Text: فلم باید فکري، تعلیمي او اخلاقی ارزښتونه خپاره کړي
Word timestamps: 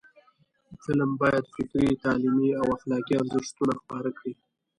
فلم 0.83 1.11
باید 1.21 1.45
فکري، 1.55 1.89
تعلیمي 2.03 2.49
او 2.59 2.65
اخلاقی 2.77 3.15
ارزښتونه 3.21 3.73
خپاره 3.81 4.09
کړي 4.17 4.33